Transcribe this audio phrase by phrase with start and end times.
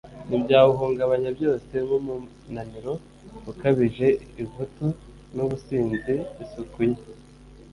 [0.29, 2.93] n’ibyawuhungabanya byose, nk’umunaniro
[3.51, 4.07] ukabije,
[4.43, 4.87] ivutu
[5.35, 7.05] n’ubusinzi, isuku nke